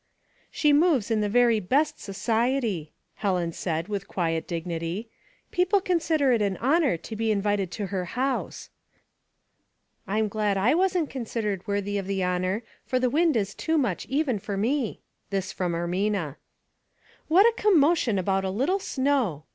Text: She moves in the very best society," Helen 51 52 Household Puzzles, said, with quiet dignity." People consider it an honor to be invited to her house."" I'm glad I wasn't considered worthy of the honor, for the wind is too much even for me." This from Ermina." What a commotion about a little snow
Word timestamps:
She 0.49 0.73
moves 0.73 1.11
in 1.11 1.21
the 1.21 1.29
very 1.29 1.59
best 1.59 1.99
society," 1.99 2.91
Helen 3.17 3.51
51 3.51 3.83
52 3.83 3.83
Household 3.83 3.85
Puzzles, 3.85 3.85
said, 3.85 3.87
with 3.87 4.07
quiet 4.07 4.47
dignity." 4.47 5.09
People 5.55 5.79
consider 5.79 6.31
it 6.31 6.41
an 6.41 6.57
honor 6.57 6.97
to 6.97 7.15
be 7.15 7.29
invited 7.31 7.69
to 7.69 7.85
her 7.85 8.05
house."" 8.05 8.71
I'm 10.07 10.27
glad 10.27 10.57
I 10.57 10.73
wasn't 10.73 11.11
considered 11.11 11.67
worthy 11.67 11.99
of 11.99 12.07
the 12.07 12.23
honor, 12.23 12.63
for 12.83 12.97
the 12.97 13.11
wind 13.11 13.35
is 13.37 13.53
too 13.53 13.77
much 13.77 14.07
even 14.07 14.39
for 14.39 14.57
me." 14.57 15.01
This 15.29 15.51
from 15.51 15.73
Ermina." 15.73 16.37
What 17.27 17.45
a 17.45 17.53
commotion 17.55 18.17
about 18.17 18.43
a 18.43 18.49
little 18.49 18.79
snow 18.79 19.43